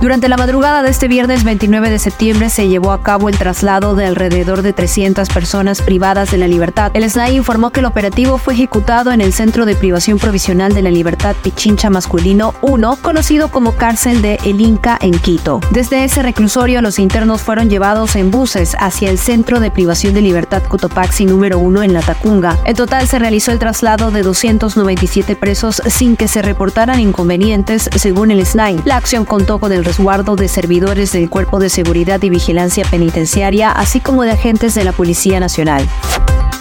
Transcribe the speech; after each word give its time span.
Durante 0.00 0.28
la 0.28 0.36
madrugada 0.36 0.84
de 0.84 0.90
este 0.90 1.08
viernes 1.08 1.42
29 1.42 1.90
de 1.90 1.98
septiembre 1.98 2.50
se 2.50 2.68
llevó 2.68 2.92
a 2.92 3.02
cabo 3.02 3.28
el 3.28 3.36
traslado 3.36 3.96
de 3.96 4.06
alrededor 4.06 4.62
de 4.62 4.72
300 4.72 5.28
personas 5.28 5.82
privadas 5.82 6.30
de 6.30 6.38
la 6.38 6.46
libertad. 6.46 6.92
El 6.94 7.10
SNAI 7.10 7.34
informó 7.34 7.70
que 7.70 7.80
el 7.80 7.86
operativo 7.86 8.38
fue 8.38 8.54
ejecutado 8.54 9.10
en 9.10 9.20
el 9.20 9.32
Centro 9.32 9.66
de 9.66 9.74
Privación 9.74 10.20
Provisional 10.20 10.72
de 10.72 10.82
la 10.82 10.92
Libertad 10.92 11.34
Pichincha 11.42 11.90
Masculino 11.90 12.54
1, 12.62 12.98
conocido 13.02 13.50
como 13.50 13.72
cárcel 13.72 14.22
de 14.22 14.38
El 14.44 14.60
Inca 14.60 14.98
en 15.00 15.18
Quito. 15.18 15.60
Desde 15.72 16.04
ese 16.04 16.22
reclusorio 16.22 16.80
los 16.80 17.00
internos 17.00 17.42
fueron 17.42 17.68
llevados 17.68 18.14
en 18.14 18.30
buses 18.30 18.76
hacia 18.78 19.10
el 19.10 19.18
Centro 19.18 19.58
de 19.58 19.72
Privación 19.72 20.14
de 20.14 20.22
Libertad 20.22 20.62
Cotopaxi 20.62 21.26
número 21.26 21.58
1 21.58 21.82
en 21.82 21.92
La 21.92 22.02
Tacunga. 22.02 22.56
En 22.66 22.76
total 22.76 23.08
se 23.08 23.18
realizó 23.18 23.50
el 23.50 23.58
traslado 23.58 24.12
de 24.12 24.22
297 24.22 25.34
presos 25.34 25.82
sin 25.86 26.16
que 26.16 26.28
se 26.28 26.40
reportaran 26.40 27.00
inconvenientes 27.00 27.90
según 27.96 28.30
el 28.30 28.46
SNAI. 28.46 28.80
La 28.84 28.96
acción 28.96 29.24
contó 29.24 29.58
con 29.58 29.72
el 29.72 29.87
resguardo 29.88 30.36
de 30.36 30.48
servidores 30.48 31.12
del 31.12 31.30
Cuerpo 31.30 31.58
de 31.58 31.70
Seguridad 31.70 32.22
y 32.22 32.28
Vigilancia 32.28 32.84
Penitenciaria, 32.90 33.72
así 33.72 34.00
como 34.00 34.22
de 34.22 34.32
agentes 34.32 34.74
de 34.74 34.84
la 34.84 34.92
Policía 34.92 35.40
Nacional. 35.40 35.88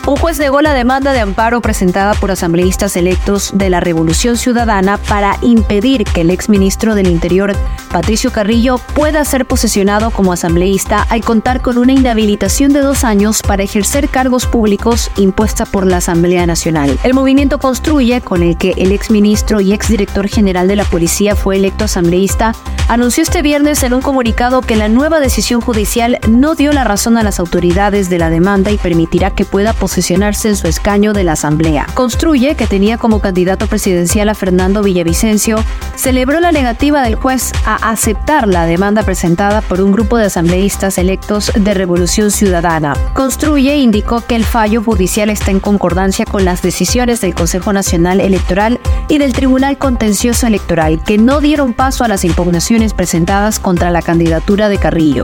Un 0.08 0.16
juez 0.16 0.40
negó 0.40 0.62
la 0.62 0.74
demanda 0.74 1.12
de 1.12 1.20
amparo 1.20 1.60
presentada 1.60 2.14
por 2.14 2.32
asambleístas 2.32 2.96
electos 2.96 3.52
de 3.54 3.70
la 3.70 3.82
Revolución 3.82 4.38
Ciudadana 4.38 4.98
para 4.98 5.38
impedir 5.42 6.06
que 6.06 6.22
el 6.22 6.32
exministro 6.32 6.96
del 6.96 7.08
Interior, 7.08 7.54
Patricio 7.92 8.32
Carrillo, 8.32 8.78
pueda 8.96 9.26
ser 9.26 9.46
posesionado 9.46 10.12
como 10.12 10.32
asambleísta 10.32 11.02
al 11.10 11.26
contar 11.26 11.62
con 11.62 11.78
una 11.78 11.92
inhabilitación 11.92 12.72
de 12.72 12.80
dos 12.80 13.04
años 13.04 13.42
para 13.42 13.64
ejercer 13.64 14.08
cargos 14.08 14.46
públicos 14.46 15.12
impuesta 15.18 15.66
por 15.66 15.86
la 15.86 15.98
Asamblea 15.98 16.46
Nacional. 16.48 16.98
El 17.04 17.14
movimiento 17.14 17.60
construye, 17.60 18.22
con 18.22 18.44
el 18.44 18.58
que 18.58 18.76
el 18.78 18.94
exministro 18.94 19.60
y 19.60 19.74
exdirector 19.74 20.30
general 20.30 20.70
de 20.70 20.78
la 20.78 20.86
Policía 20.86 21.36
fue 21.36 21.58
electo 21.58 21.84
asambleísta, 21.84 22.54
anunció 22.88 23.24
este 23.24 23.42
viernes 23.42 23.84
en 23.84 23.94
un 23.94 24.02
comunicado 24.02 24.62
que 24.62 24.78
la 24.78 24.88
nueva 24.88 25.20
decisión 25.20 25.60
judicial 25.60 26.20
no 26.30 26.56
dio 26.56 26.72
la 26.72 26.86
razón 26.86 27.18
a 27.18 27.24
las 27.24 27.42
autoridades 27.42 28.10
de 28.10 28.20
la 28.20 28.30
demanda 28.30 28.72
y 28.72 28.78
permitirá 28.78 29.32
que 29.32 29.44
pueda 29.44 29.74
en 29.98 30.56
su 30.56 30.68
escaño 30.68 31.12
de 31.12 31.24
la 31.24 31.32
Asamblea. 31.32 31.88
Construye, 31.96 32.56
que 32.56 32.68
tenía 32.68 33.00
como 33.00 33.20
candidato 33.20 33.66
presidencial 33.66 34.30
a 34.30 34.36
Fernando 34.36 34.84
Villavicencio, 34.84 35.58
celebró 35.96 36.40
la 36.40 36.52
negativa 36.52 37.02
del 37.02 37.16
juez 37.16 37.52
a 37.66 37.76
aceptar 37.90 38.48
la 38.48 38.68
demanda 38.68 39.02
presentada 39.02 39.62
por 39.62 39.82
un 39.82 39.92
grupo 39.92 40.18
de 40.18 40.26
asambleístas 40.26 41.00
electos 41.00 41.52
de 41.56 41.74
Revolución 41.74 42.30
Ciudadana. 42.30 42.94
Construye 43.14 43.78
indicó 43.78 44.22
que 44.22 44.36
el 44.36 44.46
fallo 44.46 44.84
judicial 44.84 45.32
está 45.32 45.50
en 45.50 45.60
concordancia 45.60 46.26
con 46.26 46.46
las 46.46 46.62
decisiones 46.62 47.20
del 47.20 47.34
Consejo 47.34 47.74
Nacional 47.74 48.22
Electoral 48.22 48.80
y 49.08 49.18
del 49.18 49.34
Tribunal 49.34 49.80
Contencioso 49.80 50.46
Electoral, 50.46 51.02
que 51.04 51.18
no 51.18 51.42
dieron 51.42 51.74
paso 51.74 52.04
a 52.04 52.08
las 52.08 52.24
impugnaciones 52.24 52.94
presentadas 52.94 53.60
contra 53.60 53.90
la 53.90 54.04
candidatura 54.04 54.70
de 54.70 54.78
Carrillo. 54.78 55.24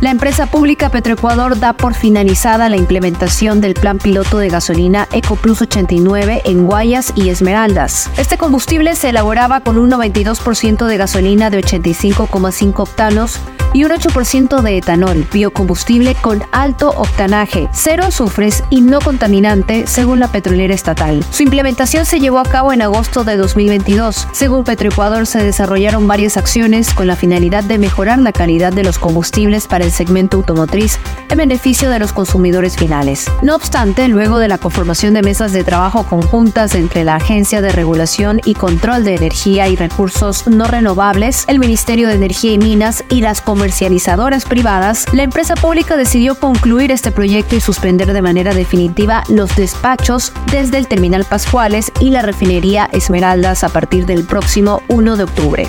La 0.00 0.10
empresa 0.10 0.44
pública 0.46 0.90
Petroecuador 0.90 1.58
da 1.58 1.72
por 1.72 1.94
finalizada 1.94 2.68
la 2.68 2.76
implementación 2.76 3.62
del 3.62 3.72
plan 3.72 3.98
piloto 3.98 4.36
de 4.38 4.50
gasolina 4.50 5.08
EcoPlus 5.10 5.62
89 5.62 6.42
en 6.44 6.66
Guayas 6.66 7.14
y 7.16 7.30
Esmeraldas. 7.30 8.10
Este 8.18 8.36
combustible 8.36 8.94
se 8.94 9.08
elaboraba 9.08 9.60
con 9.60 9.78
un 9.78 9.90
92% 9.90 10.86
de 10.86 10.96
gasolina 10.98 11.48
de 11.48 11.60
85,5 11.60 12.80
octanos 12.80 13.40
y 13.76 13.84
un 13.84 13.90
8% 13.90 14.62
de 14.62 14.78
etanol, 14.78 15.26
biocombustible 15.30 16.14
con 16.14 16.42
alto 16.50 16.94
octanaje, 16.96 17.68
cero 17.74 18.04
azufres 18.06 18.64
y 18.70 18.80
no 18.80 19.02
contaminante, 19.02 19.86
según 19.86 20.18
la 20.18 20.32
petrolera 20.32 20.72
estatal. 20.72 21.22
Su 21.30 21.42
implementación 21.42 22.06
se 22.06 22.18
llevó 22.18 22.38
a 22.38 22.44
cabo 22.44 22.72
en 22.72 22.80
agosto 22.80 23.22
de 23.22 23.36
2022. 23.36 24.28
Según 24.32 24.64
Petroecuador, 24.64 25.26
se 25.26 25.44
desarrollaron 25.44 26.08
varias 26.08 26.38
acciones 26.38 26.94
con 26.94 27.06
la 27.06 27.16
finalidad 27.16 27.64
de 27.64 27.76
mejorar 27.76 28.18
la 28.18 28.32
calidad 28.32 28.72
de 28.72 28.82
los 28.82 28.98
combustibles 28.98 29.66
para 29.66 29.84
el 29.84 29.92
segmento 29.92 30.38
automotriz 30.38 30.98
en 31.28 31.36
beneficio 31.36 31.90
de 31.90 31.98
los 31.98 32.14
consumidores 32.14 32.78
finales. 32.78 33.30
No 33.42 33.54
obstante, 33.56 34.08
luego 34.08 34.38
de 34.38 34.48
la 34.48 34.56
conformación 34.56 35.12
de 35.12 35.20
mesas 35.20 35.52
de 35.52 35.64
trabajo 35.64 36.04
conjuntas 36.04 36.74
entre 36.74 37.04
la 37.04 37.16
Agencia 37.16 37.60
de 37.60 37.72
Regulación 37.72 38.40
y 38.46 38.54
Control 38.54 39.04
de 39.04 39.16
Energía 39.16 39.68
y 39.68 39.76
Recursos 39.76 40.46
No 40.46 40.66
Renovables, 40.66 41.44
el 41.46 41.58
Ministerio 41.58 42.08
de 42.08 42.14
Energía 42.14 42.52
y 42.52 42.58
Minas 42.58 43.04
y 43.10 43.20
las 43.20 43.42
comercializadoras 43.66 44.44
privadas, 44.44 45.06
la 45.12 45.24
empresa 45.24 45.56
pública 45.56 45.96
decidió 45.96 46.36
concluir 46.36 46.92
este 46.92 47.10
proyecto 47.10 47.56
y 47.56 47.60
suspender 47.60 48.12
de 48.12 48.22
manera 48.22 48.54
definitiva 48.54 49.24
los 49.28 49.56
despachos 49.56 50.32
desde 50.52 50.78
el 50.78 50.86
terminal 50.86 51.24
Pascuales 51.24 51.90
y 51.98 52.10
la 52.10 52.22
refinería 52.22 52.88
Esmeraldas 52.92 53.64
a 53.64 53.68
partir 53.68 54.06
del 54.06 54.22
próximo 54.22 54.82
1 54.86 55.16
de 55.16 55.24
octubre. 55.24 55.68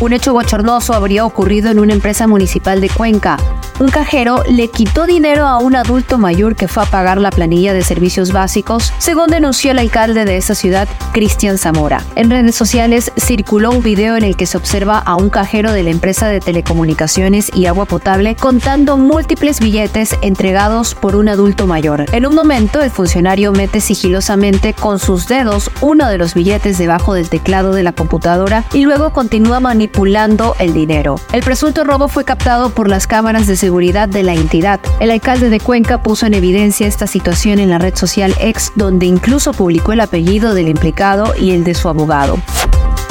Un 0.00 0.14
hecho 0.14 0.32
bochornoso 0.32 0.94
habría 0.94 1.24
ocurrido 1.24 1.70
en 1.70 1.78
una 1.78 1.92
empresa 1.92 2.26
municipal 2.26 2.80
de 2.80 2.90
Cuenca. 2.90 3.36
Un 3.82 3.88
cajero 3.88 4.44
le 4.48 4.68
quitó 4.68 5.06
dinero 5.06 5.44
a 5.44 5.58
un 5.58 5.74
adulto 5.74 6.16
mayor 6.16 6.54
que 6.54 6.68
fue 6.68 6.84
a 6.84 6.86
pagar 6.86 7.18
la 7.18 7.30
planilla 7.30 7.74
de 7.74 7.82
servicios 7.82 8.30
básicos, 8.30 8.92
según 8.98 9.26
denunció 9.26 9.72
el 9.72 9.80
alcalde 9.80 10.24
de 10.24 10.36
esa 10.36 10.54
ciudad, 10.54 10.86
Cristian 11.12 11.58
Zamora. 11.58 12.00
En 12.14 12.30
redes 12.30 12.54
sociales 12.54 13.10
circuló 13.16 13.72
un 13.72 13.82
video 13.82 14.16
en 14.16 14.22
el 14.22 14.36
que 14.36 14.46
se 14.46 14.56
observa 14.56 14.98
a 14.98 15.16
un 15.16 15.30
cajero 15.30 15.72
de 15.72 15.82
la 15.82 15.90
empresa 15.90 16.28
de 16.28 16.38
telecomunicaciones 16.38 17.50
y 17.52 17.66
agua 17.66 17.86
potable 17.86 18.36
contando 18.36 18.96
múltiples 18.98 19.58
billetes 19.58 20.16
entregados 20.22 20.94
por 20.94 21.16
un 21.16 21.28
adulto 21.28 21.66
mayor. 21.66 22.04
En 22.12 22.24
un 22.24 22.36
momento, 22.36 22.82
el 22.82 22.90
funcionario 22.92 23.50
mete 23.50 23.80
sigilosamente 23.80 24.74
con 24.74 25.00
sus 25.00 25.26
dedos 25.26 25.72
uno 25.80 26.06
de 26.06 26.18
los 26.18 26.34
billetes 26.34 26.78
debajo 26.78 27.14
del 27.14 27.28
teclado 27.28 27.72
de 27.72 27.82
la 27.82 27.90
computadora 27.90 28.62
y 28.72 28.84
luego 28.84 29.12
continúa 29.12 29.58
manipulando 29.58 30.54
el 30.60 30.72
dinero. 30.72 31.16
El 31.32 31.42
presunto 31.42 31.82
robo 31.82 32.06
fue 32.06 32.22
captado 32.24 32.70
por 32.70 32.88
las 32.88 33.08
cámaras 33.08 33.48
de 33.48 33.56
seguridad 33.56 33.71
de 33.72 34.22
la 34.22 34.34
entidad. 34.34 34.80
El 35.00 35.10
alcalde 35.10 35.48
de 35.48 35.58
Cuenca 35.58 36.02
puso 36.02 36.26
en 36.26 36.34
evidencia 36.34 36.86
esta 36.86 37.06
situación 37.06 37.58
en 37.58 37.70
la 37.70 37.78
red 37.78 37.96
social 37.96 38.34
X, 38.38 38.72
donde 38.76 39.06
incluso 39.06 39.52
publicó 39.52 39.92
el 39.92 40.00
apellido 40.00 40.54
del 40.54 40.68
implicado 40.68 41.32
y 41.38 41.52
el 41.52 41.64
de 41.64 41.74
su 41.74 41.88
abogado. 41.88 42.38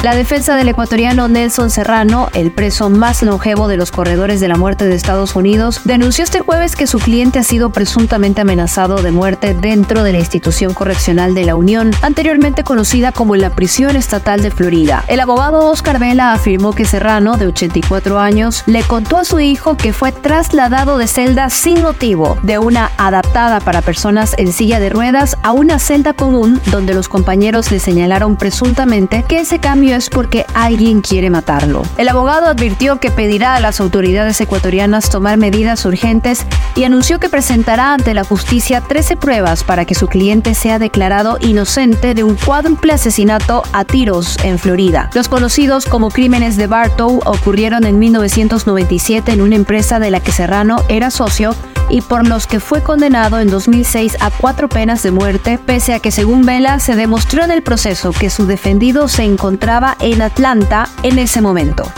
La 0.02 0.16
defensa 0.16 0.56
del 0.56 0.68
ecuatoriano 0.68 1.28
Nelson 1.28 1.70
Serrano, 1.70 2.28
el 2.34 2.50
preso 2.50 2.90
más 2.90 3.22
longevo 3.22 3.68
de 3.68 3.76
los 3.76 3.92
corredores 3.92 4.40
de 4.40 4.48
la 4.48 4.56
muerte 4.56 4.84
de 4.84 4.96
Estados 4.96 5.36
Unidos, 5.36 5.82
denunció 5.84 6.24
este 6.24 6.40
jueves 6.40 6.74
que 6.74 6.88
su 6.88 6.98
cliente 6.98 7.38
ha 7.38 7.44
sido 7.44 7.70
presuntamente 7.70 8.40
amenazado 8.40 9.00
de 9.00 9.12
muerte 9.12 9.54
dentro 9.54 10.02
de 10.02 10.12
la 10.12 10.18
institución 10.18 10.74
correccional 10.74 11.36
de 11.36 11.44
la 11.44 11.54
Unión, 11.54 11.92
anteriormente 12.02 12.64
conocida 12.64 13.12
como 13.12 13.36
la 13.36 13.50
prisión 13.50 13.94
estatal 13.94 14.42
de 14.42 14.50
Florida. 14.50 15.04
El 15.06 15.20
abogado 15.20 15.70
Oscar 15.70 16.00
Vela 16.00 16.32
afirmó 16.32 16.72
que 16.72 16.84
Serrano, 16.84 17.36
de 17.36 17.46
84 17.46 18.18
años, 18.18 18.64
le 18.66 18.82
contó 18.82 19.18
a 19.18 19.24
su 19.24 19.38
hijo 19.38 19.76
que 19.76 19.92
fue 19.92 20.10
trasladado 20.10 20.98
de 20.98 21.06
celda 21.06 21.48
sin 21.48 21.80
motivo, 21.80 22.36
de 22.42 22.58
una 22.58 22.90
adaptada 22.96 23.60
para 23.60 23.82
personas 23.82 24.34
en 24.36 24.52
silla 24.52 24.80
de 24.80 24.90
ruedas 24.90 25.36
a 25.44 25.52
una 25.52 25.78
celda 25.78 26.12
común 26.12 26.60
donde 26.72 26.92
los 26.92 27.08
compañeros 27.08 27.70
le 27.70 27.78
señalaron 27.78 28.34
presuntamente 28.34 29.24
que 29.28 29.38
ese 29.38 29.60
cambio 29.60 29.91
es 29.96 30.10
porque 30.10 30.46
alguien 30.54 31.00
quiere 31.00 31.30
matarlo. 31.30 31.82
El 31.96 32.08
abogado 32.08 32.46
advirtió 32.46 32.98
que 32.98 33.10
pedirá 33.10 33.54
a 33.54 33.60
las 33.60 33.80
autoridades 33.80 34.40
ecuatorianas 34.40 35.10
tomar 35.10 35.36
medidas 35.36 35.84
urgentes 35.84 36.46
y 36.74 36.84
anunció 36.84 37.20
que 37.20 37.28
presentará 37.28 37.92
ante 37.92 38.14
la 38.14 38.24
justicia 38.24 38.80
13 38.80 39.16
pruebas 39.16 39.64
para 39.64 39.84
que 39.84 39.94
su 39.94 40.08
cliente 40.08 40.54
sea 40.54 40.78
declarado 40.78 41.38
inocente 41.40 42.14
de 42.14 42.24
un 42.24 42.36
cuádruple 42.36 42.92
asesinato 42.92 43.62
a 43.72 43.84
tiros 43.84 44.36
en 44.44 44.58
Florida. 44.58 45.10
Los 45.14 45.28
conocidos 45.28 45.86
como 45.86 46.10
crímenes 46.10 46.56
de 46.56 46.66
Bartow 46.66 47.20
ocurrieron 47.24 47.84
en 47.84 47.98
1997 47.98 49.32
en 49.32 49.40
una 49.40 49.56
empresa 49.56 49.98
de 49.98 50.10
la 50.10 50.20
que 50.20 50.32
Serrano 50.32 50.82
era 50.88 51.10
socio 51.10 51.54
y 51.92 52.00
por 52.00 52.26
los 52.26 52.46
que 52.46 52.58
fue 52.58 52.82
condenado 52.82 53.38
en 53.38 53.50
2006 53.50 54.16
a 54.20 54.30
cuatro 54.30 54.68
penas 54.68 55.02
de 55.02 55.10
muerte, 55.10 55.58
pese 55.64 55.92
a 55.92 56.00
que 56.00 56.10
según 56.10 56.44
Vela 56.44 56.80
se 56.80 56.96
demostró 56.96 57.44
en 57.44 57.50
el 57.50 57.62
proceso 57.62 58.12
que 58.12 58.30
su 58.30 58.46
defendido 58.46 59.08
se 59.08 59.24
encontraba 59.24 59.96
en 60.00 60.22
Atlanta 60.22 60.88
en 61.02 61.18
ese 61.18 61.42
momento. 61.42 61.92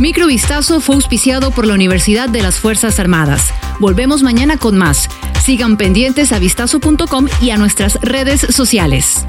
Microvistazo 0.00 0.80
fue 0.80 0.94
auspiciado 0.94 1.50
por 1.50 1.66
la 1.66 1.74
Universidad 1.74 2.30
de 2.30 2.40
las 2.40 2.58
Fuerzas 2.58 2.98
Armadas. 2.98 3.52
Volvemos 3.80 4.22
mañana 4.22 4.56
con 4.56 4.78
más. 4.78 5.08
Sigan 5.44 5.76
pendientes 5.76 6.32
a 6.32 6.38
vistazo.com 6.38 7.26
y 7.42 7.50
a 7.50 7.58
nuestras 7.58 7.98
redes 8.00 8.40
sociales. 8.48 9.24